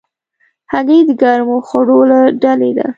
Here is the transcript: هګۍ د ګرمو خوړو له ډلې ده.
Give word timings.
هګۍ 0.71 0.99
د 1.07 1.09
ګرمو 1.21 1.57
خوړو 1.67 1.99
له 2.11 2.19
ډلې 2.41 2.71
ده. 2.77 2.85